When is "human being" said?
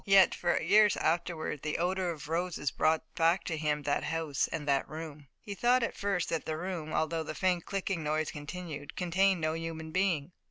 9.53-10.31